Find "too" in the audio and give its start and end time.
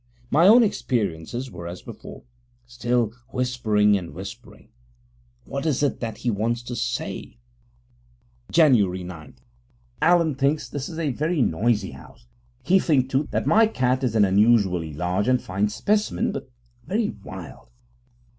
13.11-13.27